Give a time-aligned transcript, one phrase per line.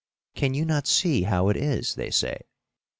[0.33, 1.93] Can you not see how it is?
[1.93, 2.41] they say.